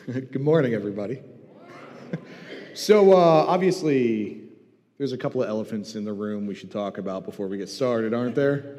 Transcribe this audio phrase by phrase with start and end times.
[0.06, 1.20] Good morning, everybody.
[2.74, 4.40] so, uh, obviously,
[4.98, 7.68] there's a couple of elephants in the room we should talk about before we get
[7.68, 8.78] started, aren't there?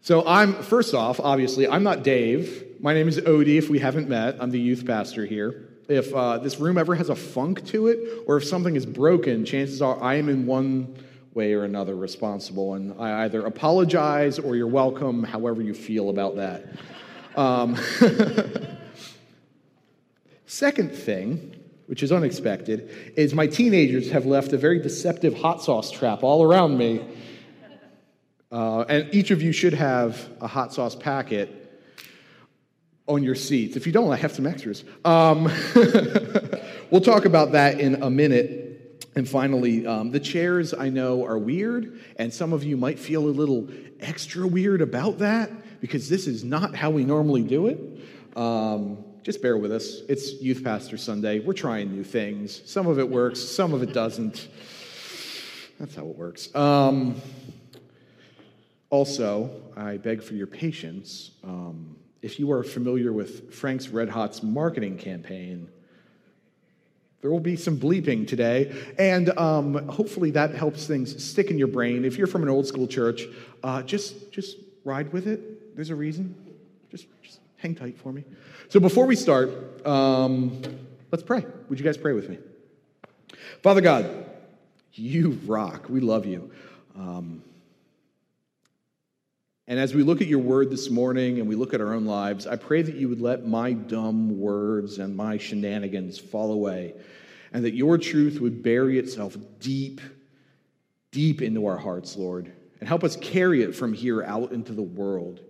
[0.00, 2.80] So, I'm, first off, obviously, I'm not Dave.
[2.80, 4.36] My name is Odie, if we haven't met.
[4.40, 5.68] I'm the youth pastor here.
[5.88, 9.44] If uh, this room ever has a funk to it, or if something is broken,
[9.44, 10.96] chances are I am in one
[11.34, 12.74] way or another responsible.
[12.74, 16.66] And I either apologize or you're welcome, however you feel about that.
[17.36, 17.76] Um,
[20.48, 21.54] second thing,
[21.86, 26.42] which is unexpected, is my teenagers have left a very deceptive hot sauce trap all
[26.42, 27.04] around me.
[28.50, 31.54] Uh, and each of you should have a hot sauce packet
[33.06, 33.76] on your seats.
[33.76, 34.84] If you don't, I have some extras.
[35.04, 35.44] Um,
[36.90, 38.64] we'll talk about that in a minute.
[39.16, 43.26] And finally, um, the chairs I know are weird, and some of you might feel
[43.26, 43.68] a little
[44.00, 47.78] extra weird about that because this is not how we normally do it.
[48.36, 50.00] Um, just bear with us.
[50.08, 51.40] It's Youth Pastor Sunday.
[51.40, 52.62] We're trying new things.
[52.70, 54.48] Some of it works, some of it doesn't.
[55.78, 56.54] That's how it works.
[56.54, 57.20] Um,
[58.90, 61.32] also, I beg for your patience.
[61.44, 65.68] Um, if you are familiar with Frank's Red Hot's marketing campaign,
[67.20, 71.68] there will be some bleeping today, and um, hopefully that helps things stick in your
[71.68, 72.04] brain.
[72.04, 73.26] If you're from an old school church,
[73.64, 75.74] uh, just just ride with it.
[75.74, 76.34] There's a reason.
[76.90, 78.24] Just just hang tight for me.
[78.68, 80.62] So before we start, um,
[81.10, 81.44] let's pray.
[81.68, 82.38] Would you guys pray with me?
[83.62, 84.26] Father God,
[84.92, 85.88] you rock.
[85.88, 86.50] We love you.
[86.96, 87.42] Um,
[89.66, 92.06] and as we look at your word this morning and we look at our own
[92.06, 96.94] lives, I pray that you would let my dumb words and my shenanigans fall away,
[97.52, 100.00] and that your truth would bury itself deep,
[101.10, 102.50] deep into our hearts, Lord,
[102.80, 105.40] and help us carry it from here out into the world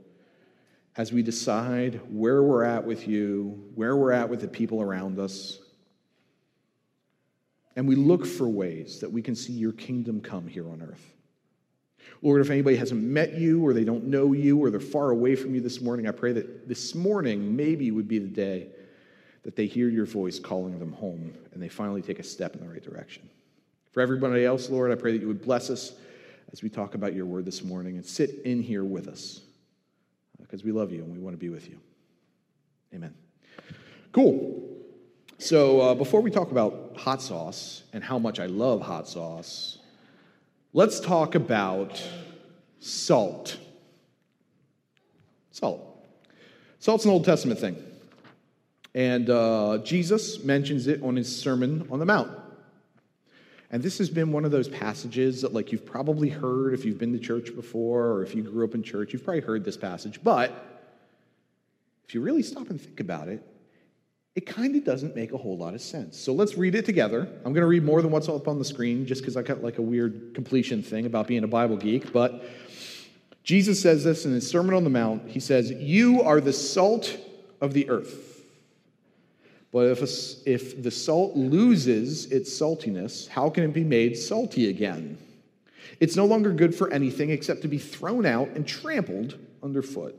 [0.99, 5.21] as we decide where we're at with you, where we're at with the people around
[5.21, 5.61] us.
[7.77, 11.15] And we look for ways that we can see your kingdom come here on earth.
[12.21, 15.37] Lord, if anybody hasn't met you or they don't know you or they're far away
[15.37, 18.67] from you this morning, I pray that this morning maybe would be the day
[19.45, 22.61] that they hear your voice calling them home and they finally take a step in
[22.61, 23.31] the right direction.
[23.93, 25.93] For everybody else, Lord, I pray that you would bless us
[26.51, 29.43] as we talk about your word this morning and sit in here with us
[30.49, 31.79] because we love you and we want to be with you.
[32.95, 33.15] Amen.
[34.13, 34.65] Cool.
[35.37, 39.79] So, uh, before we talk about hot sauce and how much I love hot sauce,
[40.73, 42.03] let's talk about
[42.81, 43.59] salt.
[45.51, 46.07] Salt.
[46.79, 47.77] Salt's an Old Testament thing.
[48.95, 52.31] And uh, Jesus mentions it on his Sermon on the Mount.
[53.71, 56.99] And this has been one of those passages that, like, you've probably heard if you've
[56.99, 59.77] been to church before or if you grew up in church, you've probably heard this
[59.77, 60.21] passage.
[60.23, 60.53] But
[62.07, 63.47] if you really stop and think about it,
[64.35, 66.17] it kind of doesn't make a whole lot of sense.
[66.17, 67.29] So let's read it together.
[67.45, 69.63] I'm going to read more than what's up on the screen just because I got
[69.63, 72.13] like a weird completion thing about being a Bible geek.
[72.13, 72.45] But
[73.43, 75.29] Jesus says this in his Sermon on the Mount.
[75.29, 77.19] He says, You are the salt
[77.61, 78.38] of the earth.
[79.71, 84.71] But if, a, if the salt loses its saltiness, how can it be made salty
[84.71, 85.19] again?
[86.01, 90.17] It's no longer good for anything except to be thrown out and trampled underfoot.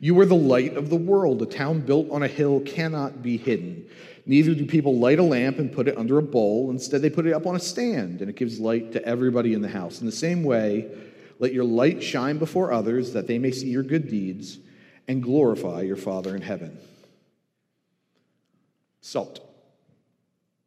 [0.00, 1.40] You are the light of the world.
[1.42, 3.86] A town built on a hill cannot be hidden.
[4.26, 6.70] Neither do people light a lamp and put it under a bowl.
[6.70, 9.62] Instead, they put it up on a stand, and it gives light to everybody in
[9.62, 10.00] the house.
[10.00, 10.90] In the same way,
[11.38, 14.58] let your light shine before others, that they may see your good deeds
[15.08, 16.78] and glorify your Father in heaven.
[19.04, 19.40] Salt.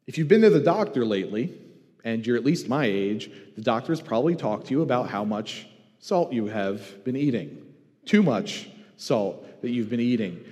[0.06, 1.59] If you've been to the doctor lately,
[2.03, 5.25] and you're at least my age, the doctor has probably talked to you about how
[5.25, 5.66] much
[5.98, 7.66] salt you have been eating.
[8.06, 10.46] Too much salt that you've been eating.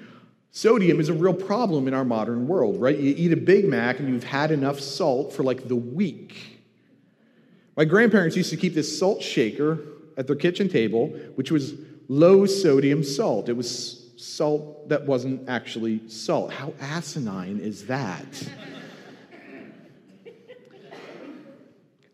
[0.50, 2.98] Sodium is a real problem in our modern world, right?
[2.98, 6.64] You eat a Big Mac and you've had enough salt for like the week.
[7.78, 9.78] My grandparents used to keep this salt shaker
[10.18, 11.76] at their kitchen table, which was
[12.08, 13.48] low sodium salt.
[13.48, 16.52] It was salt that wasn't actually salt.
[16.52, 18.26] How asinine is that?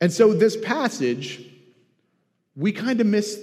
[0.02, 1.46] and so, this passage,
[2.56, 3.40] we kind of miss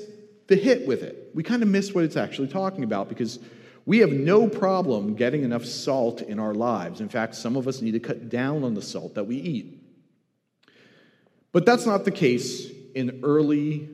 [0.48, 1.30] the hit with it.
[1.34, 3.38] We kind of miss what it's actually talking about because
[3.86, 7.00] we have no problem getting enough salt in our lives.
[7.00, 9.82] In fact, some of us need to cut down on the salt that we eat.
[11.52, 13.88] But that's not the case in early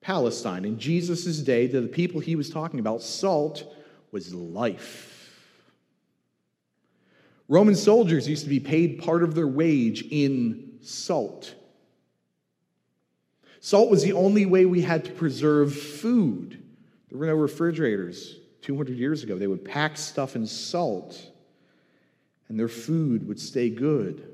[0.00, 0.64] Palestine.
[0.64, 3.64] In Jesus' day, to the people he was talking about, salt
[4.16, 5.30] was life.
[7.48, 11.54] Roman soldiers used to be paid part of their wage in salt.
[13.60, 16.62] Salt was the only way we had to preserve food.
[17.10, 19.36] There were no refrigerators 200 years ago.
[19.36, 21.22] They would pack stuff in salt,
[22.48, 24.32] and their food would stay good.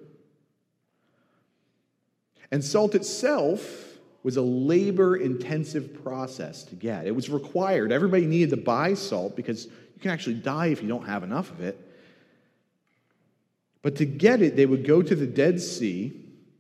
[2.53, 3.92] And salt itself
[4.23, 7.07] was a labor intensive process to get.
[7.07, 7.91] It was required.
[7.91, 11.51] Everybody needed to buy salt because you can actually die if you don't have enough
[11.51, 11.79] of it.
[13.83, 16.13] But to get it, they would go to the Dead Sea,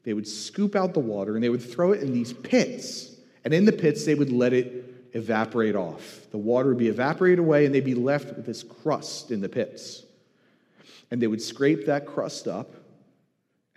[0.02, 3.14] they would scoop out the water, and they would throw it in these pits.
[3.44, 6.26] And in the pits, they would let it evaporate off.
[6.32, 9.48] The water would be evaporated away, and they'd be left with this crust in the
[9.48, 10.02] pits.
[11.12, 12.74] And they would scrape that crust up,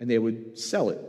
[0.00, 1.00] and they would sell it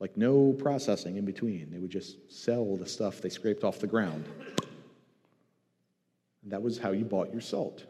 [0.00, 1.70] like no processing in between.
[1.70, 4.24] They would just sell the stuff they scraped off the ground.
[6.42, 7.84] And that was how you bought your salt.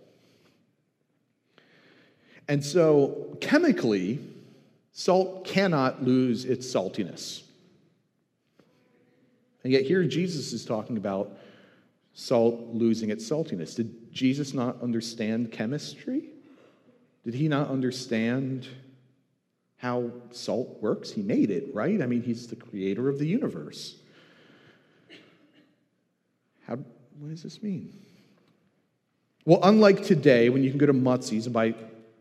[2.49, 4.21] And so, chemically,
[4.93, 7.43] salt cannot lose its saltiness.
[9.63, 11.37] And yet, here Jesus is talking about
[12.15, 13.77] salt losing its saltiness.
[13.77, 16.31] Did Jesus not understand chemistry?
[17.25, 18.67] Did he not understand
[19.79, 21.11] how salt works.
[21.11, 22.03] He made it, right?
[22.03, 23.97] I mean, he's the creator of the universe.
[26.67, 26.77] How,
[27.19, 27.93] what does this mean?
[29.45, 31.75] Well, unlike today, when you can go to Mutsy's and buy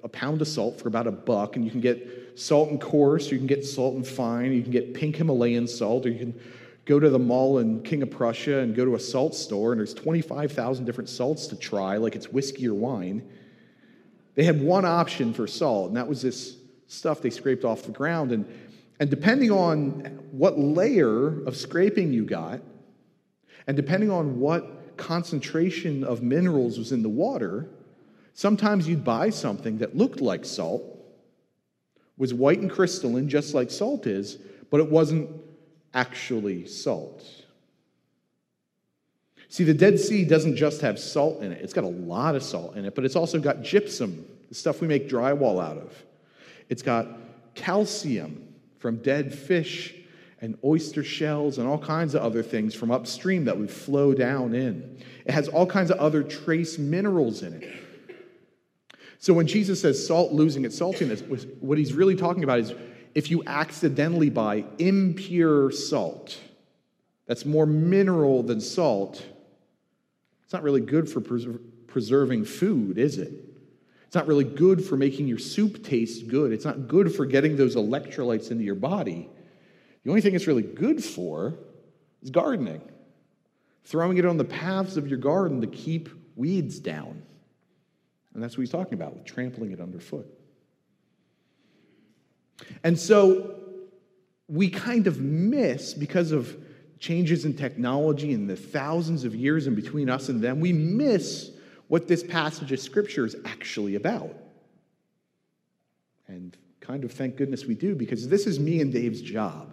[0.03, 3.31] a pound of salt for about a buck, and you can get salt and coarse,
[3.31, 6.39] you can get salt and fine, you can get pink Himalayan salt, or you can
[6.85, 9.79] go to the mall in King of Prussia and go to a salt store, and
[9.79, 13.27] there's 25,000 different salts to try, like it's whiskey or wine.
[14.35, 16.55] They had one option for salt, and that was this
[16.87, 18.31] stuff they scraped off the ground.
[18.31, 18.45] And,
[18.99, 22.61] and depending on what layer of scraping you got,
[23.67, 27.69] and depending on what concentration of minerals was in the water,
[28.33, 30.83] sometimes you'd buy something that looked like salt,
[32.17, 34.37] was white and crystalline, just like salt is,
[34.71, 35.29] but it wasn't
[35.93, 37.23] actually salt.
[39.49, 42.43] See, the Dead Sea doesn't just have salt in it, it's got a lot of
[42.43, 45.93] salt in it, but it's also got gypsum, the stuff we make drywall out of.
[46.69, 47.07] It's got
[47.55, 49.93] calcium from dead fish
[50.39, 54.53] and oyster shells and all kinds of other things from upstream that would flow down
[54.53, 55.03] in.
[55.25, 57.67] It has all kinds of other trace minerals in it.
[59.19, 61.23] So when Jesus says salt losing its saltiness,
[61.59, 62.73] what he's really talking about is
[63.15, 66.39] if you accidentally buy impure salt
[67.25, 69.25] that's more mineral than salt,
[70.43, 71.19] it's not really good for
[71.87, 73.33] preserving food, is it?
[74.07, 76.53] It's not really good for making your soup taste good.
[76.53, 79.29] It's not good for getting those electrolytes into your body.
[80.03, 81.59] The only thing it's really good for
[82.21, 82.81] is gardening,
[83.83, 86.07] throwing it on the paths of your garden to keep
[86.37, 87.21] weeds down.
[88.33, 90.25] And that's what he's talking about with trampling it underfoot.
[92.85, 93.59] And so
[94.47, 96.55] we kind of miss, because of
[96.97, 101.51] changes in technology and the thousands of years in between us and them, we miss
[101.87, 104.35] what this passage of Scripture is actually about.
[106.27, 109.71] And kind of thank goodness we do, because this is me and Dave's job.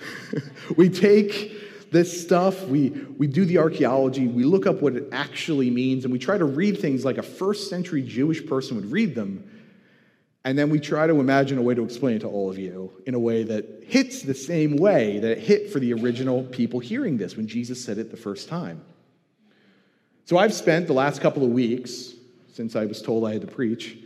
[0.76, 5.70] we take this stuff, we, we do the archaeology, we look up what it actually
[5.70, 9.14] means, and we try to read things like a first century Jewish person would read
[9.14, 9.48] them.
[10.44, 12.92] And then we try to imagine a way to explain it to all of you
[13.06, 16.78] in a way that hits the same way that it hit for the original people
[16.78, 18.80] hearing this when Jesus said it the first time.
[20.26, 22.12] So I've spent the last couple of weeks,
[22.52, 23.96] since I was told I had to preach,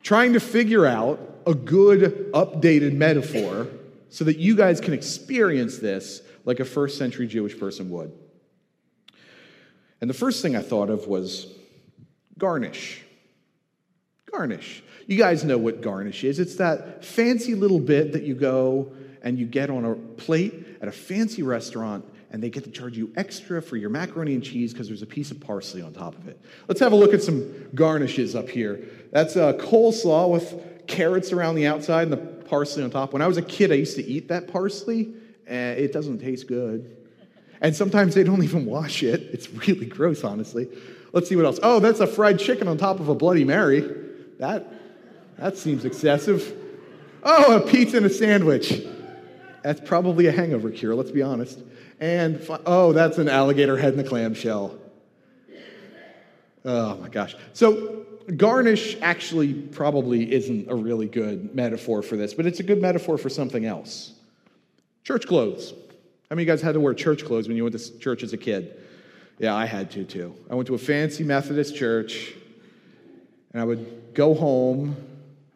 [0.00, 3.66] trying to figure out a good updated metaphor
[4.10, 8.12] so that you guys can experience this like a first century Jewish person would.
[10.00, 11.48] And the first thing I thought of was
[12.38, 13.02] garnish.
[14.30, 14.84] Garnish.
[15.08, 16.38] You guys know what garnish is.
[16.38, 20.86] It's that fancy little bit that you go and you get on a plate at
[20.86, 24.72] a fancy restaurant and they get to charge you extra for your macaroni and cheese
[24.72, 26.40] because there's a piece of parsley on top of it.
[26.68, 28.80] Let's have a look at some garnishes up here.
[29.10, 33.12] That's a coleslaw with carrots around the outside and the parsley on top.
[33.12, 35.12] When I was a kid, I used to eat that parsley,
[35.46, 36.96] and it doesn't taste good.
[37.60, 39.20] And sometimes they don't even wash it.
[39.32, 40.68] It's really gross, honestly.
[41.12, 41.58] Let's see what else.
[41.62, 43.80] Oh, that's a fried chicken on top of a Bloody Mary.
[44.38, 44.72] That,
[45.36, 46.56] that seems excessive.
[47.22, 48.82] Oh, a pizza and a sandwich.
[49.62, 51.60] That's probably a hangover cure, let's be honest.
[52.00, 54.76] And oh, that's an alligator head in a clamshell.
[56.64, 57.36] Oh my gosh.
[57.52, 62.80] So, garnish actually probably isn't a really good metaphor for this, but it's a good
[62.80, 64.12] metaphor for something else.
[65.04, 65.72] Church clothes.
[66.28, 68.22] How many of you guys had to wear church clothes when you went to church
[68.22, 68.78] as a kid?
[69.38, 70.34] Yeah, I had to too.
[70.50, 72.34] I went to a fancy Methodist church,
[73.52, 74.96] and I would go home.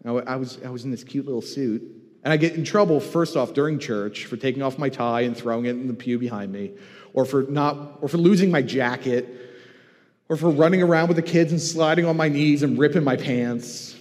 [0.04, 1.93] I was, I was in this cute little suit,
[2.24, 5.36] and I get in trouble, first off, during church for taking off my tie and
[5.36, 6.72] throwing it in the pew behind me,
[7.12, 9.28] or for, not, or for losing my jacket,
[10.30, 13.16] or for running around with the kids and sliding on my knees and ripping my
[13.16, 13.94] pants.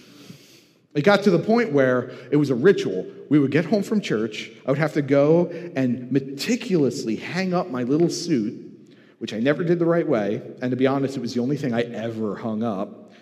[0.94, 3.06] It got to the point where it was a ritual.
[3.28, 4.50] We would get home from church.
[4.64, 9.64] I would have to go and meticulously hang up my little suit, which I never
[9.64, 10.40] did the right way.
[10.62, 13.12] And to be honest, it was the only thing I ever hung up.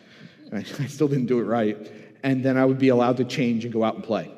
[0.52, 1.90] I still didn't do it right.
[2.22, 4.30] And then I would be allowed to change and go out and play.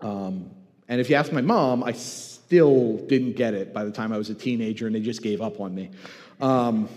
[0.00, 0.50] Um,
[0.88, 4.18] and if you ask my mom, I still didn't get it by the time I
[4.18, 5.90] was a teenager and they just gave up on me.
[6.40, 6.88] Um,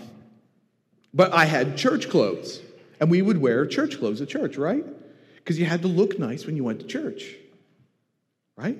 [1.12, 2.60] but I had church clothes,
[2.98, 4.84] and we would wear church clothes at church, right?
[5.36, 7.36] Because you had to look nice when you went to church,
[8.56, 8.78] right?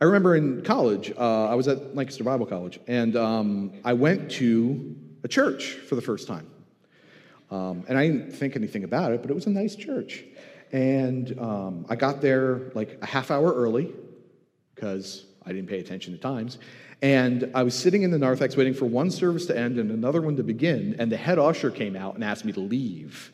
[0.00, 4.30] I remember in college, uh, I was at Lancaster Bible College, and um, I went
[4.32, 6.46] to a church for the first time.
[7.54, 10.24] Um, and I didn't think anything about it, but it was a nice church.
[10.72, 13.92] And um, I got there like a half hour early
[14.74, 16.58] because I didn't pay attention to times.
[17.00, 20.20] And I was sitting in the narthex waiting for one service to end and another
[20.20, 23.30] one to begin, and the head usher came out and asked me to leave.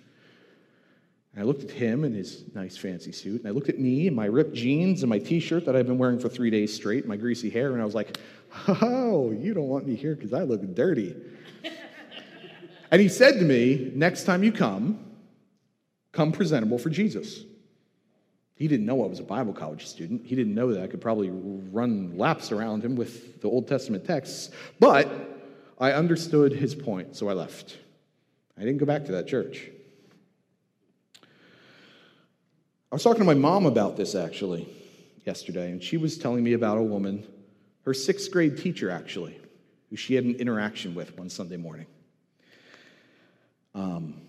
[1.32, 4.06] And I looked at him in his nice fancy suit, and I looked at me
[4.06, 6.74] in my ripped jeans and my t shirt that I've been wearing for three days
[6.74, 8.18] straight, my greasy hair, and I was like,
[8.68, 11.16] Oh, you don't want me here because I look dirty.
[12.90, 14.98] And he said to me, Next time you come,
[16.12, 17.44] come presentable for Jesus.
[18.54, 20.26] He didn't know I was a Bible college student.
[20.26, 24.04] He didn't know that I could probably run laps around him with the Old Testament
[24.04, 24.50] texts.
[24.78, 25.08] But
[25.78, 27.78] I understood his point, so I left.
[28.58, 29.70] I didn't go back to that church.
[32.92, 34.68] I was talking to my mom about this actually
[35.24, 37.26] yesterday, and she was telling me about a woman,
[37.86, 39.40] her sixth grade teacher actually,
[39.88, 41.86] who she had an interaction with one Sunday morning.
[43.74, 44.20] Um,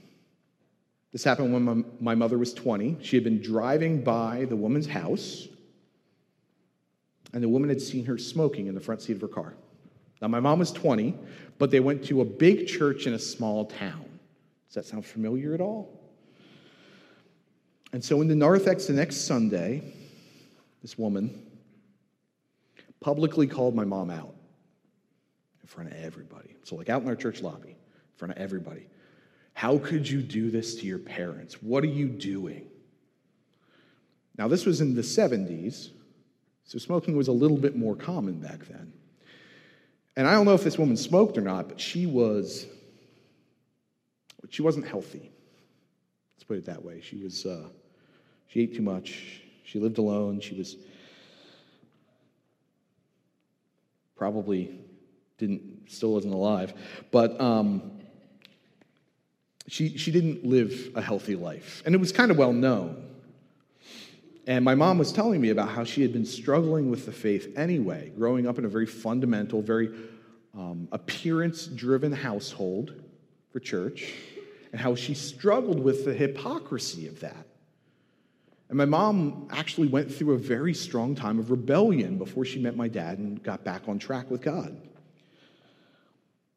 [1.11, 2.97] this happened when my, my mother was 20.
[3.01, 5.47] She had been driving by the woman's house,
[7.33, 9.53] and the woman had seen her smoking in the front seat of her car.
[10.21, 11.15] Now, my mom was 20,
[11.57, 14.05] but they went to a big church in a small town.
[14.67, 15.99] Does that sound familiar at all?
[17.93, 19.83] And so in the narthex the next Sunday,
[20.81, 21.45] this woman
[23.01, 24.33] publicly called my mom out
[25.61, 26.55] in front of everybody.
[26.63, 28.87] So, like out in our church lobby, in front of everybody.
[29.53, 31.61] How could you do this to your parents?
[31.61, 32.67] What are you doing?
[34.37, 35.89] Now, this was in the 70s,
[36.63, 38.93] so smoking was a little bit more common back then.
[40.15, 42.65] And I don't know if this woman smoked or not, but she was
[44.49, 45.31] she wasn't healthy.
[46.35, 46.99] Let's put it that way.
[47.01, 47.69] She was uh,
[48.47, 49.41] she ate too much.
[49.63, 50.41] She lived alone.
[50.41, 50.75] She was
[54.17, 54.77] probably
[55.37, 56.73] didn't still wasn't alive,
[57.11, 58.00] but um,
[59.71, 61.81] she, she didn't live a healthy life.
[61.85, 63.07] And it was kind of well known.
[64.45, 67.57] And my mom was telling me about how she had been struggling with the faith
[67.57, 69.89] anyway, growing up in a very fundamental, very
[70.53, 73.01] um, appearance driven household
[73.53, 74.13] for church,
[74.73, 77.47] and how she struggled with the hypocrisy of that.
[78.67, 82.75] And my mom actually went through a very strong time of rebellion before she met
[82.75, 84.75] my dad and got back on track with God.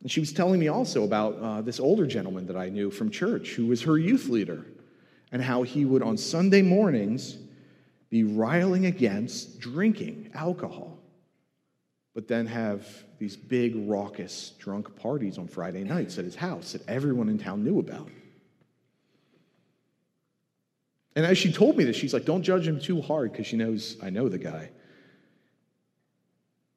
[0.05, 3.11] And she was telling me also about uh, this older gentleman that I knew from
[3.11, 4.67] church who was her youth leader
[5.33, 7.39] and how he would, on Sunday mornings,
[8.11, 10.99] be riling against drinking alcohol,
[12.15, 12.87] but then have
[13.19, 17.65] these big, raucous, drunk parties on Friday nights at his house that everyone in town
[17.65, 18.11] knew about.
[21.17, 23.57] And as she told me this, she's like, don't judge him too hard because she
[23.57, 24.69] knows I know the guy.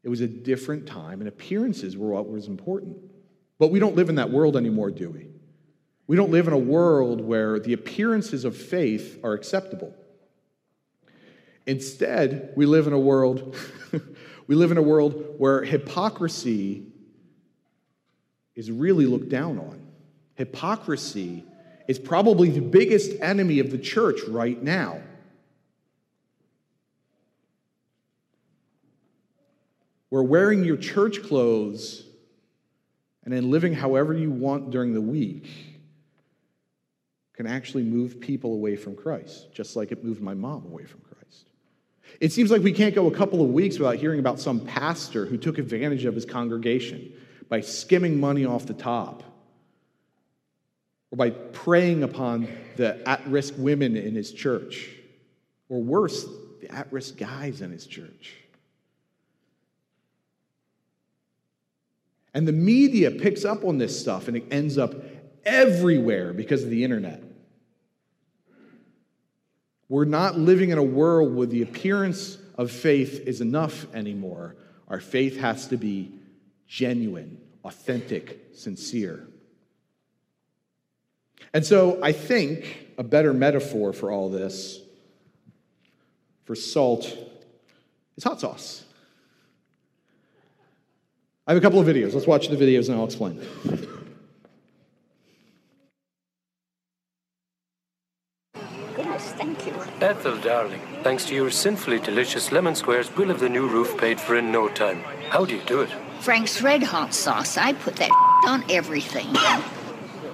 [0.04, 2.96] It was a different time, and appearances were what was important.
[3.60, 5.28] But we don't live in that world anymore, do we?
[6.06, 9.94] We don't live in a world where the appearances of faith are acceptable.
[11.66, 13.56] Instead, we live in a world
[14.48, 16.86] we live in a world where hypocrisy
[18.56, 19.86] is really looked down on.
[20.36, 21.44] Hypocrisy
[21.88, 25.02] is probably the biggest enemy of the church right now.
[30.10, 32.07] Where wearing your church clothes
[33.28, 35.50] and then living however you want during the week
[37.34, 41.02] can actually move people away from Christ, just like it moved my mom away from
[41.02, 41.50] Christ.
[42.22, 45.26] It seems like we can't go a couple of weeks without hearing about some pastor
[45.26, 47.12] who took advantage of his congregation
[47.50, 49.24] by skimming money off the top
[51.12, 54.88] or by preying upon the at risk women in his church,
[55.68, 56.26] or worse,
[56.62, 58.38] the at risk guys in his church.
[62.38, 64.94] And the media picks up on this stuff and it ends up
[65.44, 67.24] everywhere because of the internet.
[69.89, 74.56] We're not living in a world where the appearance of faith is enough anymore.
[74.88, 76.12] Our faith has to be
[76.67, 79.27] genuine, authentic, sincere.
[81.56, 84.79] And so I think a better metaphor for all this,
[86.46, 87.17] for salt,
[88.15, 88.84] is hot sauce.
[91.48, 92.13] I have a couple of videos.
[92.13, 93.42] Let's watch the videos and I'll explain.
[98.96, 99.74] Goodness, thank you.
[100.01, 104.20] Ethel, darling, thanks to your sinfully delicious lemon squares, we'll have the new roof paid
[104.20, 105.01] for in no time.
[105.30, 105.89] How do you do it?
[106.20, 107.58] Frank's Red Hot sauce.
[107.58, 108.12] I put that
[108.48, 109.34] on everything.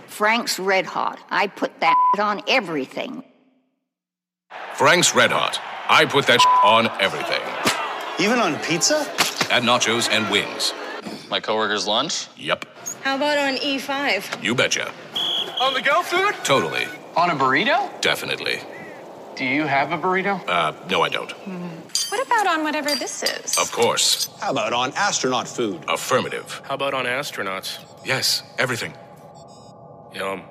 [0.07, 1.19] Frank's Red Hot.
[1.29, 3.23] I put that on everything.
[4.73, 5.61] Frank's Red Hot.
[5.87, 7.41] I put that on everything.
[8.19, 8.97] Even on pizza?
[9.51, 10.73] And nachos and wings.
[11.33, 12.27] My coworker's lunch?
[12.37, 12.63] Yep.
[13.01, 14.43] How about on E5?
[14.43, 14.91] You betcha.
[15.59, 16.35] On the go food?
[16.43, 16.85] Totally.
[17.17, 17.89] On a burrito?
[18.01, 18.59] Definitely.
[19.35, 20.47] Do you have a burrito?
[20.47, 21.31] Uh, no, I don't.
[21.31, 23.57] What about on whatever this is?
[23.57, 24.29] Of course.
[24.41, 25.83] How about on astronaut food?
[25.87, 26.61] Affirmative.
[26.65, 27.79] How about on astronauts?
[28.05, 28.93] Yes, everything.
[30.13, 30.43] Yum.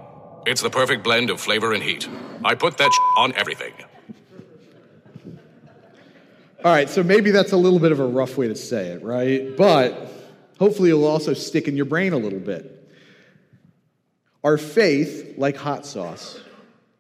[0.47, 2.09] It's the perfect blend of flavor and heat.
[2.45, 3.75] I put that on everything.
[6.65, 9.05] All right, so maybe that's a little bit of a rough way to say it,
[9.05, 9.57] right?
[9.57, 10.09] But
[10.59, 12.79] hopefully it'll also stick in your brain a little bit.
[14.45, 16.41] Our faith, like hot sauce,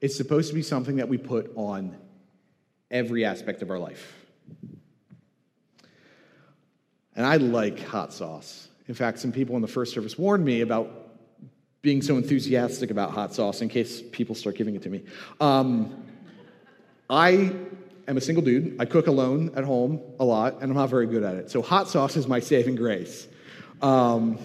[0.01, 1.97] is supposed to be something that we put on
[2.91, 4.15] every aspect of our life.
[7.15, 8.69] And I like hot sauce.
[8.89, 10.91] In fact, some people in the first service warned me about
[11.83, 15.03] being so enthusiastic about hot sauce in case people start giving it to me.
[15.41, 16.05] Um,
[17.11, 17.53] I
[18.09, 18.77] am a single dude.
[18.81, 21.51] I cook alone at home a lot, and I'm not very good at it.
[21.51, 23.27] So hot sauce is my saving grace.
[23.83, 24.39] Um,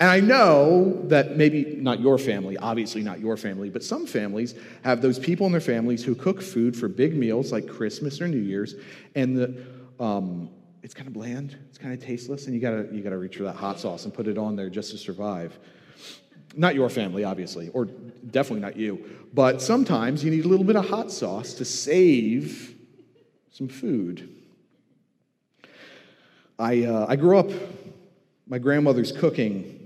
[0.00, 4.54] and I know that maybe not your family, obviously not your family, but some families
[4.82, 8.28] have those people in their families who cook food for big meals like Christmas or
[8.28, 8.74] New Year's,
[9.14, 9.64] and the,
[9.98, 10.50] um,
[10.82, 13.44] it's kind of bland, it's kind of tasteless, and you gotta, you gotta reach for
[13.44, 15.58] that hot sauce and put it on there just to survive.
[16.56, 20.76] Not your family, obviously, or definitely not you, but sometimes you need a little bit
[20.76, 22.74] of hot sauce to save
[23.50, 24.28] some food.
[26.58, 27.50] I, uh, I grew up,
[28.46, 29.84] my grandmother's cooking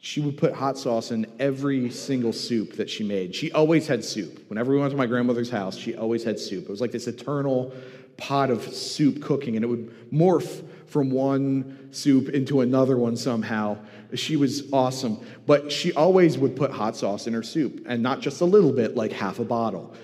[0.00, 3.34] she would put hot sauce in every single soup that she made.
[3.34, 4.44] She always had soup.
[4.48, 6.64] Whenever we went to my grandmother's house, she always had soup.
[6.64, 7.72] It was like this eternal
[8.16, 13.76] pot of soup cooking, and it would morph from one soup into another one somehow.
[14.14, 15.18] She was awesome.
[15.46, 18.72] But she always would put hot sauce in her soup, and not just a little
[18.72, 19.94] bit, like half a bottle.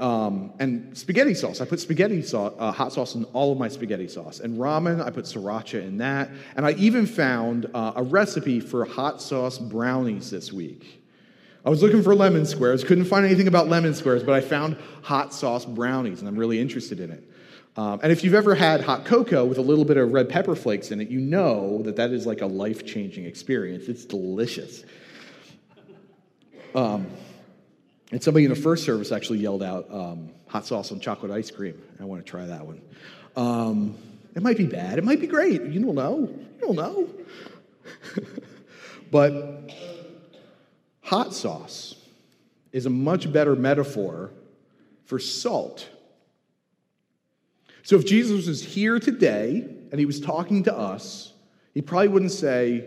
[0.00, 1.60] Um, and spaghetti sauce.
[1.60, 4.38] I put spaghetti sauce, uh, hot sauce in all of my spaghetti sauce.
[4.38, 6.30] And ramen, I put sriracha in that.
[6.54, 11.02] And I even found uh, a recipe for hot sauce brownies this week.
[11.64, 14.76] I was looking for lemon squares, couldn't find anything about lemon squares, but I found
[15.02, 17.24] hot sauce brownies, and I'm really interested in it.
[17.76, 20.56] Um, and if you've ever had hot cocoa with a little bit of red pepper
[20.56, 23.88] flakes in it, you know that that is like a life changing experience.
[23.88, 24.84] It's delicious.
[26.74, 27.06] Um,
[28.10, 31.50] and somebody in the first service actually yelled out um, hot sauce on chocolate ice
[31.50, 31.80] cream.
[32.00, 32.80] I want to try that one.
[33.36, 33.96] Um,
[34.34, 34.98] it might be bad.
[34.98, 35.62] It might be great.
[35.62, 36.20] You don't know.
[36.20, 37.08] You don't know.
[39.10, 39.70] but
[41.02, 41.96] hot sauce
[42.72, 44.30] is a much better metaphor
[45.04, 45.88] for salt.
[47.82, 51.32] So if Jesus was here today and he was talking to us,
[51.74, 52.84] he probably wouldn't say,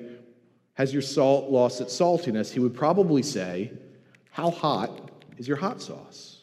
[0.73, 2.51] Has your salt lost its saltiness?
[2.51, 3.71] He would probably say,
[4.31, 5.11] How hot
[5.41, 6.38] is your hot sauce?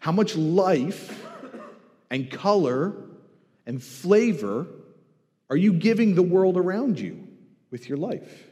[0.00, 1.24] How much life
[2.10, 2.96] and color
[3.64, 4.66] and flavor
[5.48, 7.28] are you giving the world around you
[7.70, 8.48] with your life?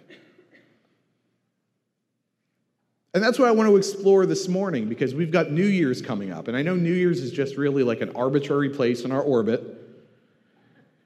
[3.12, 6.30] And that's what I want to explore this morning because we've got New Year's coming
[6.30, 6.46] up.
[6.46, 9.62] And I know New Year's is just really like an arbitrary place in our orbit.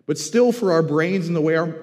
[0.05, 1.75] But still, for our brains and the way our,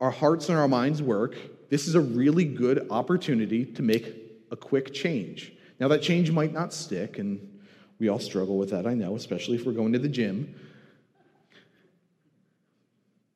[0.00, 1.36] our hearts and our minds work,
[1.68, 5.52] this is a really good opportunity to make a quick change.
[5.78, 7.60] Now, that change might not stick, and
[7.98, 10.54] we all struggle with that, I know, especially if we're going to the gym.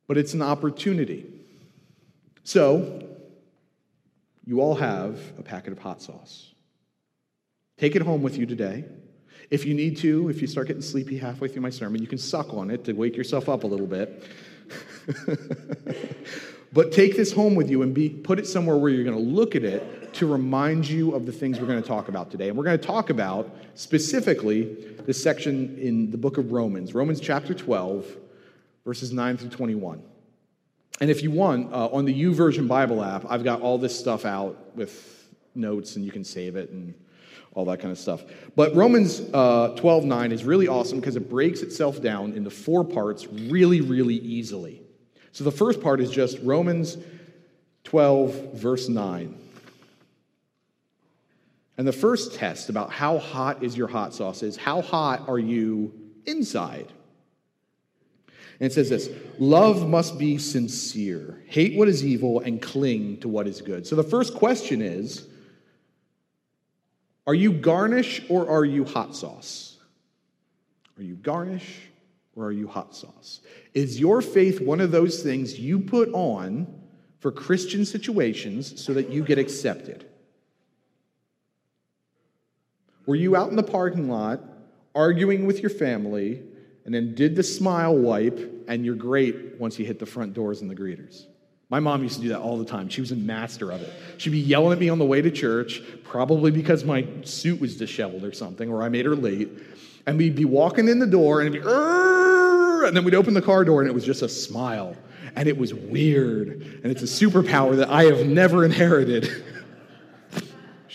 [0.07, 1.27] But it's an opportunity.
[2.45, 3.07] So,
[4.45, 6.53] you all have a packet of hot sauce.
[7.79, 8.85] Take it home with you today.
[9.51, 12.19] If you need to, if you start getting sleepy halfway through my sermon, you can
[12.19, 14.25] suck on it to wake yourself up a little bit.
[16.73, 19.23] but take this home with you and be, put it somewhere where you're going to
[19.23, 22.49] look at it to remind you of the things we're going to talk about today.
[22.49, 27.21] And we're going to talk about specifically this section in the book of Romans, Romans
[27.21, 28.07] chapter 12,
[28.85, 30.03] verses 9 through 21.
[31.01, 34.27] And if you want, uh, on the YouVersion Bible app, I've got all this stuff
[34.27, 36.93] out with notes and you can save it and
[37.55, 38.23] all that kind of stuff.
[38.55, 42.85] But Romans uh, 12 9 is really awesome because it breaks itself down into four
[42.85, 44.83] parts really, really easily.
[45.33, 46.99] So the first part is just Romans
[47.85, 49.35] 12, verse 9.
[51.81, 55.39] And the first test about how hot is your hot sauce is how hot are
[55.39, 55.95] you
[56.27, 56.93] inside?
[58.27, 63.29] And it says this love must be sincere, hate what is evil, and cling to
[63.29, 63.87] what is good.
[63.87, 65.27] So the first question is
[67.27, 69.79] Are you garnish or are you hot sauce?
[70.99, 71.79] Are you garnish
[72.37, 73.41] or are you hot sauce?
[73.73, 76.67] Is your faith one of those things you put on
[77.21, 80.10] for Christian situations so that you get accepted?
[83.07, 84.41] Were you out in the parking lot
[84.95, 86.43] arguing with your family
[86.85, 90.61] and then did the smile wipe and you're great once you hit the front doors
[90.61, 91.27] and the greeters?
[91.71, 92.89] My mom used to do that all the time.
[92.89, 93.93] She was a master of it.
[94.19, 97.77] She'd be yelling at me on the way to church, probably because my suit was
[97.77, 99.49] disheveled or something, or I made her late.
[100.07, 103.43] And we'd be walking in the door and it'd be, and then we'd open the
[103.43, 104.97] car door and it was just a smile.
[105.37, 106.81] And it was weird.
[106.83, 109.45] And it's a superpower that I have never inherited.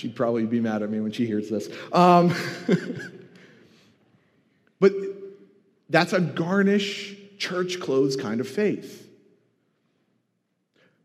[0.06, 1.68] She'd probably be mad at me when she hears this.
[1.92, 2.32] Um,
[4.80, 4.94] but
[5.90, 9.10] that's a garnish church clothes kind of faith.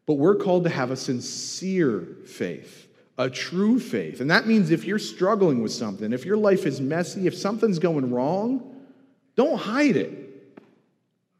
[0.04, 4.20] But we're called to have a sincere faith, a true faith.
[4.20, 7.78] And that means if you're struggling with something, if your life is messy, if something's
[7.78, 8.82] going wrong,
[9.34, 10.12] don't hide it.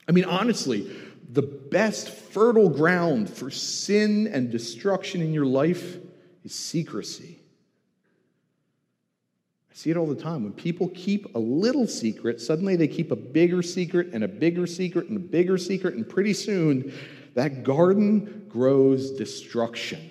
[0.08, 0.90] I mean, honestly,
[1.30, 5.98] the best fertile ground for sin and destruction in your life
[6.42, 7.39] is secrecy.
[9.70, 10.42] I see it all the time.
[10.42, 14.66] When people keep a little secret, suddenly they keep a bigger secret and a bigger
[14.66, 16.92] secret and a bigger secret, and pretty soon
[17.34, 20.10] that garden grows destruction.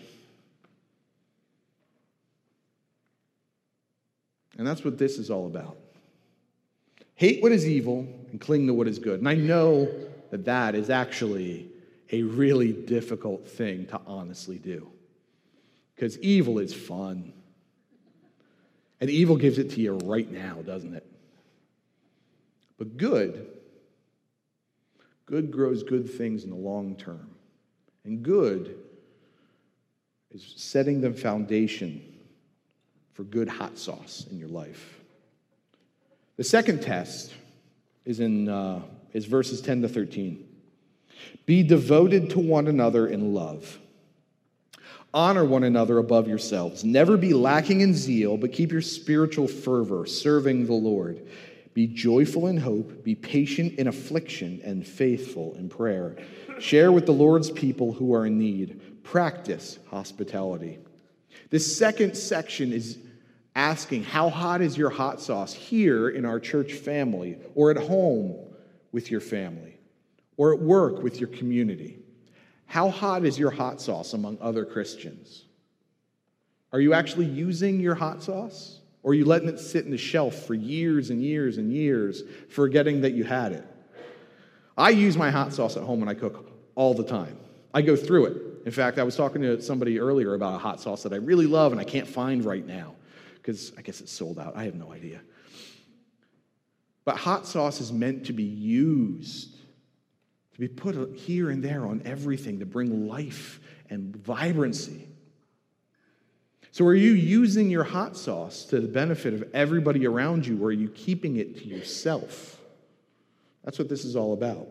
[4.58, 5.78] And that's what this is all about.
[7.16, 9.20] Hate what is evil and cling to what is good.
[9.20, 9.90] And I know
[10.32, 11.70] that that is actually
[12.12, 14.90] a really difficult thing to honestly do.
[15.96, 17.34] Because evil is fun.
[19.02, 21.06] And evil gives it to you right now, doesn't it?
[22.78, 23.48] But good,
[25.26, 27.30] good grows good things in the long term.
[28.04, 28.78] And good
[30.32, 32.02] is setting the foundation
[33.14, 35.00] for good hot sauce in your life.
[36.38, 37.34] The second test
[38.06, 38.82] is in uh,
[39.14, 40.46] is verses 10 to 13.
[41.46, 43.78] Be devoted to one another in love.
[45.14, 46.84] Honor one another above yourselves.
[46.84, 51.28] Never be lacking in zeal, but keep your spiritual fervor, serving the Lord.
[51.74, 56.18] Be joyful in hope, be patient in affliction, and faithful in prayer.
[56.60, 59.04] Share with the Lord's people who are in need.
[59.04, 60.78] Practice hospitality.
[61.50, 63.00] This second section is
[63.56, 68.36] asking how hot is your hot sauce here in our church family, or at home
[68.92, 69.78] with your family,
[70.38, 71.98] or at work with your community?
[72.70, 75.46] How hot is your hot sauce among other Christians?
[76.72, 78.80] Are you actually using your hot sauce?
[79.02, 82.22] Or are you letting it sit in the shelf for years and years and years,
[82.50, 83.66] forgetting that you had it?
[84.78, 87.40] I use my hot sauce at home when I cook all the time.
[87.74, 88.38] I go through it.
[88.68, 91.48] In fact, I was talking to somebody earlier about a hot sauce that I really
[91.48, 92.94] love and I can't find right now
[93.38, 94.56] because I guess it's sold out.
[94.56, 95.22] I have no idea.
[97.04, 99.56] But hot sauce is meant to be used
[100.60, 105.08] to be put here and there on everything to bring life and vibrancy.
[106.72, 110.68] So, are you using your hot sauce to the benefit of everybody around you, or
[110.68, 112.60] are you keeping it to yourself?
[113.64, 114.68] That's what this is all about.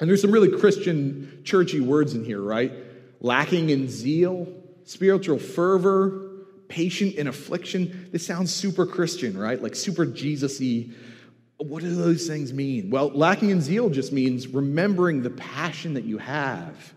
[0.00, 2.72] And there's some really Christian, churchy words in here, right?
[3.20, 4.52] Lacking in zeal,
[4.84, 6.30] spiritual fervor,
[6.66, 8.08] patient in affliction.
[8.10, 9.62] This sounds super Christian, right?
[9.62, 10.90] Like super Jesus y
[11.66, 12.90] what do those things mean?
[12.90, 16.94] Well, lacking in zeal just means remembering the passion that you have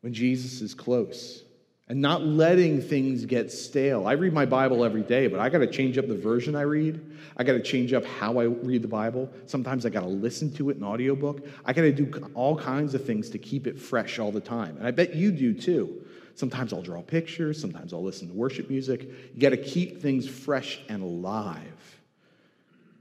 [0.00, 1.44] when Jesus is close
[1.88, 4.06] and not letting things get stale.
[4.06, 6.62] I read my Bible every day, but I got to change up the version I
[6.62, 7.00] read.
[7.36, 9.30] I got to change up how I read the Bible.
[9.46, 11.46] Sometimes I got to listen to it in audiobook.
[11.64, 14.76] I got to do all kinds of things to keep it fresh all the time.
[14.78, 16.04] And I bet you do too.
[16.36, 19.02] Sometimes I'll draw pictures, sometimes I'll listen to worship music.
[19.34, 21.73] You got to keep things fresh and alive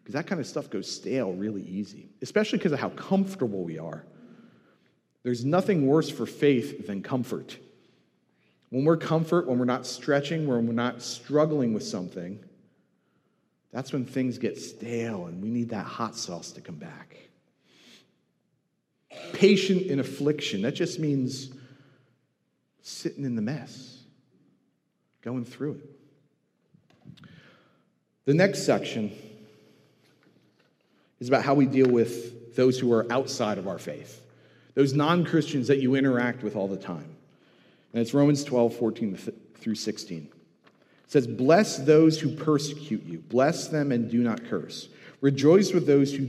[0.03, 3.79] because that kind of stuff goes stale really easy, especially because of how comfortable we
[3.79, 4.03] are.
[5.23, 7.57] There's nothing worse for faith than comfort.
[8.69, 12.43] When we're comfort, when we're not stretching, when we're not struggling with something,
[13.71, 17.15] that's when things get stale and we need that hot sauce to come back.
[19.31, 21.53] Patient in affliction, that just means
[22.81, 24.03] sitting in the mess,
[25.21, 25.89] going through it.
[28.25, 29.11] The next section
[31.23, 34.21] is about how we deal with those who are outside of our faith.
[34.75, 37.15] those non Christians that you interact with all the time.
[37.93, 39.17] And it's Romans 12, 14
[39.55, 40.17] through 16.
[40.17, 44.89] It says, Bless those who persecute you, bless them and do not curse.
[45.21, 46.27] Rejoice with those who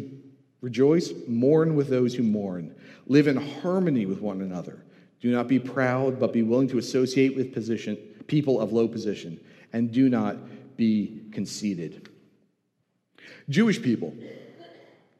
[0.61, 2.75] rejoice, mourn with those who mourn.
[3.07, 4.85] Live in harmony with one another.
[5.21, 7.97] Do not be proud, but be willing to associate with position,
[8.29, 9.41] people of low position,
[9.73, 10.37] and do not
[10.77, 12.09] be conceited.
[13.49, 14.15] Jewish people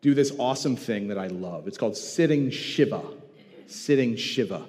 [0.05, 1.67] do this awesome thing that I love.
[1.67, 3.01] It's called sitting Shiva.
[3.67, 4.67] Sitting Shiva.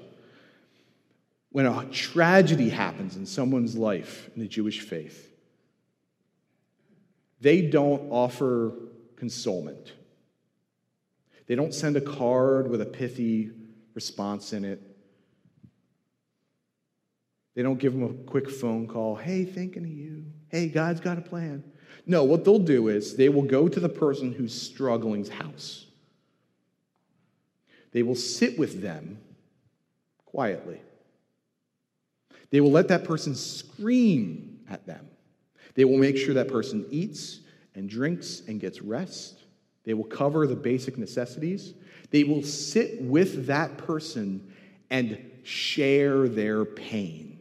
[1.52, 5.30] When a tragedy happens in someone's life in the Jewish faith,
[7.42, 8.76] they don't offer
[9.18, 9.92] consolement.
[11.48, 13.52] They don't send a card with a pithy
[13.94, 14.82] response in it.
[17.56, 19.18] They don't give them a quick phone call.
[19.18, 20.28] Hey, thinking of you.
[20.48, 21.62] Hey, God's got a plan.
[22.06, 25.86] No, what they'll do is they will go to the person who's struggling's house.
[27.92, 29.20] They will sit with them
[30.26, 30.82] quietly.
[32.52, 35.08] They will let that person scream at them.
[35.74, 37.40] They will make sure that person eats
[37.74, 39.44] and drinks and gets rest.
[39.84, 41.74] They will cover the basic necessities.
[42.12, 44.54] They will sit with that person
[44.90, 47.35] and share their pain.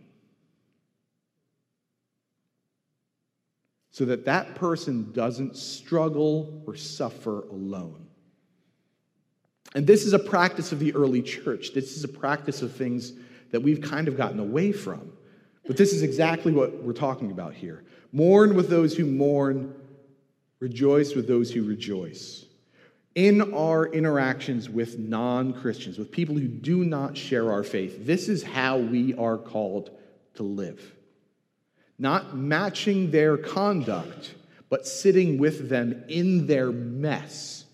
[3.95, 8.09] So that that person doesn't struggle or suffer alone.
[9.77, 11.75] And this is a practice of the early church.
[11.75, 13.13] This is a practice of things
[13.53, 15.13] that we've kind of gotten away from.
[15.65, 17.85] But this is exactly what we're talking about here.
[18.11, 19.73] Mourn with those who mourn,
[20.59, 22.47] Rejoice with those who rejoice.
[23.15, 28.29] In our interactions with non Christians, with people who do not share our faith, this
[28.29, 29.91] is how we are called
[30.35, 30.95] to live.
[31.99, 34.35] Not matching their conduct,
[34.69, 37.65] but sitting with them in their mess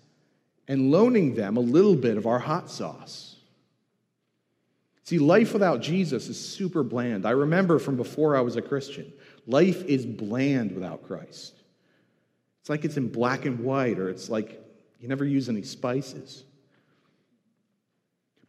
[0.68, 3.36] and loaning them a little bit of our hot sauce.
[5.04, 7.26] See, life without Jesus is super bland.
[7.26, 9.12] I remember from before I was a Christian,
[9.46, 11.54] life is bland without Christ.
[12.60, 14.64] It's like it's in black and white, or it's like
[15.00, 16.44] you never use any spices.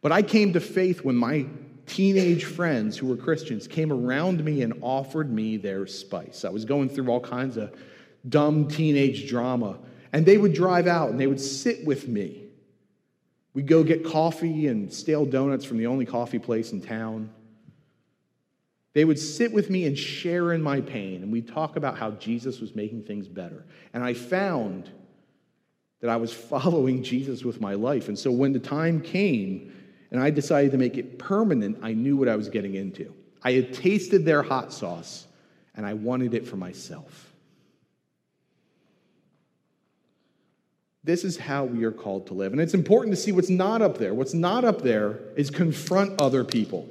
[0.02, 1.46] But I came to faith when my
[1.86, 6.44] teenage friends who were Christians came around me and offered me their spice.
[6.44, 7.74] I was going through all kinds of
[8.28, 9.78] dumb teenage drama,
[10.12, 12.44] and they would drive out and they would sit with me.
[13.54, 17.30] We'd go get coffee and stale donuts from the only coffee place in town.
[18.94, 22.12] They would sit with me and share in my pain, and we'd talk about how
[22.12, 23.64] Jesus was making things better.
[23.92, 24.90] And I found
[26.00, 28.08] that I was following Jesus with my life.
[28.08, 29.72] And so when the time came
[30.12, 33.14] and I decided to make it permanent, I knew what I was getting into.
[33.42, 35.26] I had tasted their hot sauce,
[35.74, 37.32] and I wanted it for myself.
[41.02, 42.52] This is how we are called to live.
[42.52, 44.14] And it's important to see what's not up there.
[44.14, 46.88] What's not up there is confront other people.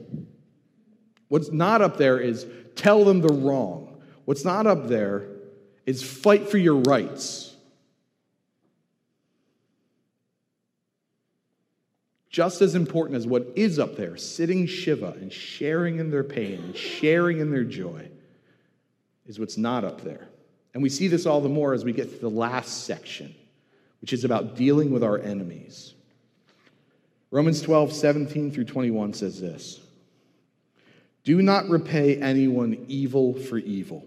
[1.30, 4.02] What's not up there is tell them the wrong.
[4.26, 5.28] What's not up there
[5.86, 7.51] is fight for your rights.
[12.32, 16.64] Just as important as what is up there, sitting Shiva and sharing in their pain
[16.64, 18.10] and sharing in their joy,
[19.28, 20.30] is what's not up there.
[20.74, 23.36] And we see this all the more as we get to the last section,
[24.00, 25.94] which is about dealing with our enemies.
[27.32, 29.82] Romans 12, 17 through 21 says this.
[31.26, 34.06] Do not repay anyone evil for evil.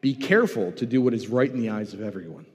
[0.00, 2.46] Be careful to do what is right in the eyes of everyone.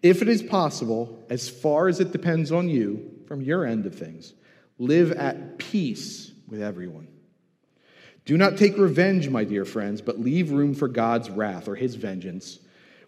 [0.00, 3.94] If it is possible, as far as it depends on you, from your end of
[3.94, 4.34] things,
[4.78, 7.08] live at peace with everyone.
[8.26, 11.94] Do not take revenge, my dear friends, but leave room for God's wrath or his
[11.94, 12.58] vengeance.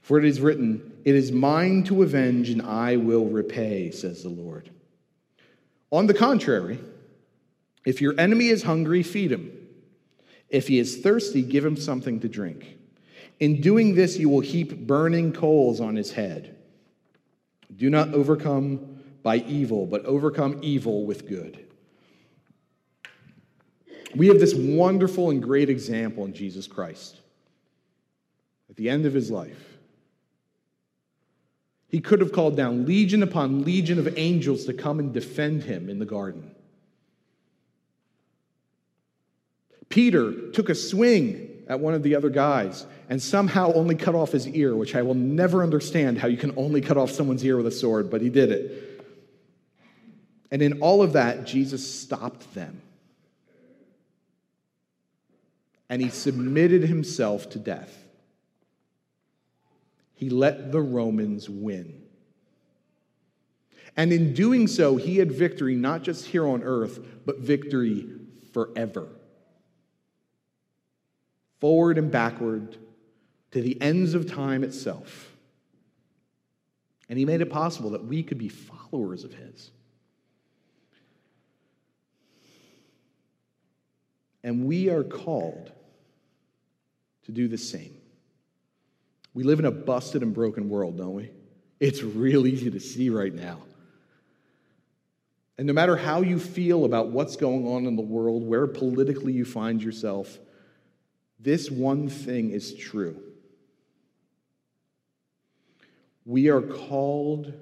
[0.00, 4.30] For it is written, It is mine to avenge, and I will repay, says the
[4.30, 4.70] Lord.
[5.90, 6.78] On the contrary,
[7.84, 9.52] if your enemy is hungry, feed him.
[10.48, 12.78] If he is thirsty, give him something to drink.
[13.40, 16.56] In doing this, you will heap burning coals on his head.
[17.76, 18.93] Do not overcome
[19.24, 21.66] by evil, but overcome evil with good.
[24.14, 27.18] We have this wonderful and great example in Jesus Christ.
[28.70, 29.78] At the end of his life,
[31.88, 35.88] he could have called down legion upon legion of angels to come and defend him
[35.88, 36.54] in the garden.
[39.88, 44.32] Peter took a swing at one of the other guys and somehow only cut off
[44.32, 47.56] his ear, which I will never understand how you can only cut off someone's ear
[47.56, 48.93] with a sword, but he did it.
[50.54, 52.80] And in all of that, Jesus stopped them.
[55.90, 57.92] And he submitted himself to death.
[60.14, 62.04] He let the Romans win.
[63.96, 68.06] And in doing so, he had victory not just here on earth, but victory
[68.52, 69.08] forever.
[71.58, 72.76] Forward and backward
[73.50, 75.32] to the ends of time itself.
[77.08, 79.72] And he made it possible that we could be followers of his.
[84.44, 85.72] And we are called
[87.24, 87.96] to do the same.
[89.32, 91.30] We live in a busted and broken world, don't we?
[91.80, 93.62] It's real easy to see right now.
[95.56, 99.32] And no matter how you feel about what's going on in the world, where politically
[99.32, 100.38] you find yourself,
[101.40, 103.20] this one thing is true.
[106.24, 107.52] We are called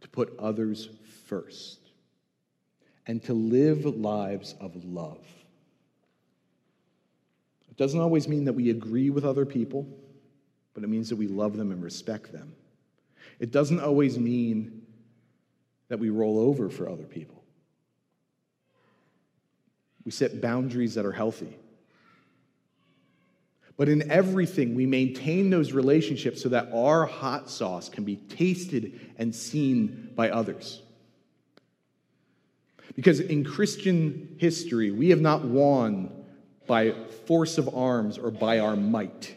[0.00, 0.88] to put others
[1.26, 1.78] first
[3.06, 5.24] and to live lives of love.
[7.76, 9.86] It doesn't always mean that we agree with other people,
[10.72, 12.54] but it means that we love them and respect them.
[13.38, 14.80] It doesn't always mean
[15.88, 17.44] that we roll over for other people.
[20.06, 21.54] We set boundaries that are healthy.
[23.76, 28.98] But in everything, we maintain those relationships so that our hot sauce can be tasted
[29.18, 30.80] and seen by others.
[32.94, 36.15] Because in Christian history, we have not won
[36.66, 36.92] by
[37.26, 39.34] force of arms or by our might.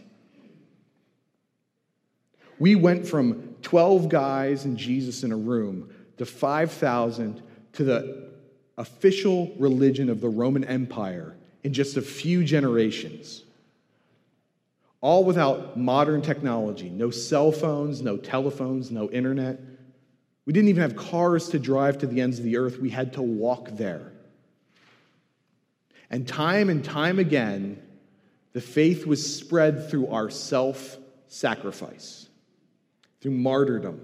[2.59, 7.41] We went from 12 guys and Jesus in a room to 5,000
[7.73, 8.29] to the
[8.77, 13.43] official religion of the Roman Empire in just a few generations.
[15.01, 19.59] All without modern technology no cell phones, no telephones, no internet.
[20.45, 23.13] We didn't even have cars to drive to the ends of the earth, we had
[23.13, 24.11] to walk there.
[26.09, 27.81] And time and time again,
[28.53, 32.27] the faith was spread through our self sacrifice,
[33.21, 34.01] through martyrdom,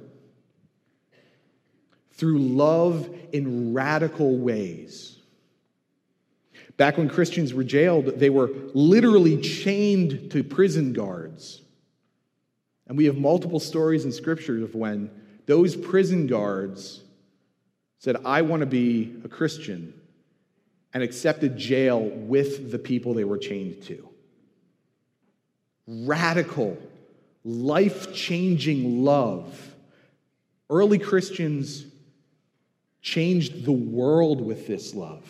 [2.14, 5.20] through love in radical ways.
[6.78, 11.62] Back when Christians were jailed, they were literally chained to prison guards.
[12.88, 15.10] And we have multiple stories in Scripture of when
[15.48, 17.02] those prison guards
[17.98, 19.95] said, I want to be a Christian
[20.96, 24.08] and accepted jail with the people they were chained to.
[25.86, 26.78] Radical,
[27.44, 29.76] life changing love.
[30.70, 31.86] Early Christians
[33.02, 35.30] changed the world with this love.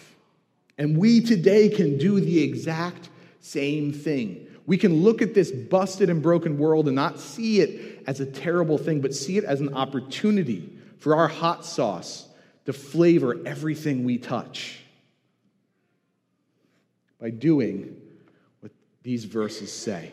[0.77, 4.45] And we today can do the exact same thing.
[4.67, 8.25] We can look at this busted and broken world and not see it as a
[8.27, 12.27] terrible thing, but see it as an opportunity for our hot sauce
[12.65, 14.84] to flavor everything we touch
[17.19, 17.99] by doing
[18.59, 18.71] what
[19.03, 20.11] these verses say.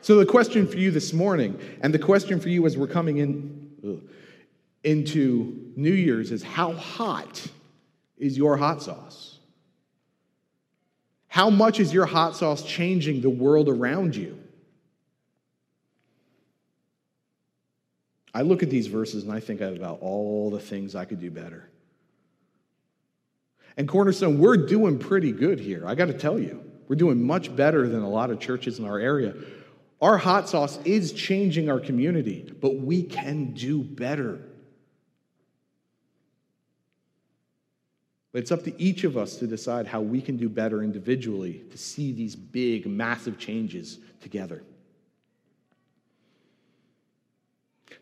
[0.00, 3.18] So, the question for you this morning, and the question for you as we're coming
[3.18, 4.08] in ugh,
[4.84, 7.46] into New Year's, is how hot
[8.16, 9.38] is your hot sauce?
[11.28, 14.38] How much is your hot sauce changing the world around you?
[18.34, 21.30] I look at these verses and I think about all the things I could do
[21.30, 21.68] better.
[23.78, 25.86] And Cornerstone, we're doing pretty good here.
[25.86, 28.84] I got to tell you, we're doing much better than a lot of churches in
[28.84, 29.34] our area.
[30.02, 34.40] Our hot sauce is changing our community, but we can do better.
[38.32, 41.62] But it's up to each of us to decide how we can do better individually
[41.70, 44.64] to see these big, massive changes together.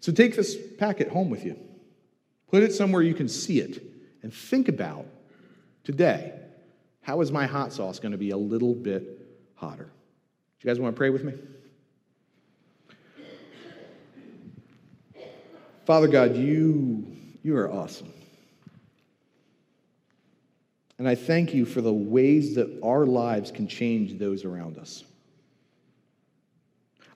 [0.00, 1.58] So take this packet home with you.
[2.50, 3.82] Put it somewhere you can see it
[4.22, 5.06] and think about
[5.86, 6.34] today
[7.06, 9.04] how is my hot sauce going to be a little bit
[9.54, 9.84] hotter?
[9.84, 11.34] Do you guys want to pray with me?
[15.84, 17.06] Father God, you,
[17.44, 18.12] you are awesome.
[20.98, 25.04] And I thank you for the ways that our lives can change those around us.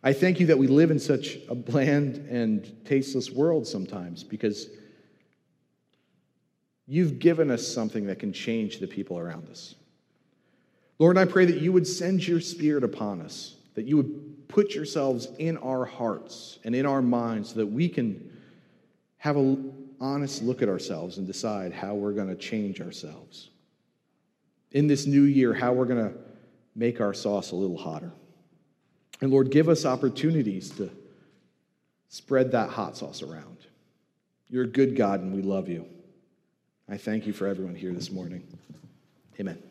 [0.05, 4.69] I thank you that we live in such a bland and tasteless world sometimes because
[6.91, 9.77] you've given us something that can change the people around us.
[10.99, 14.75] Lord, I pray that you would send your spirit upon us, that you would put
[14.75, 18.37] yourselves in our hearts and in our minds so that we can
[19.19, 23.51] have an honest look at ourselves and decide how we're going to change ourselves.
[24.73, 26.19] In this new year, how we're going to
[26.75, 28.11] make our sauce a little hotter.
[29.21, 30.91] And Lord, give us opportunities to
[32.09, 33.59] spread that hot sauce around.
[34.49, 35.87] You're a good God, and we love you.
[36.91, 38.43] I thank you for everyone here this morning.
[39.39, 39.70] Amen.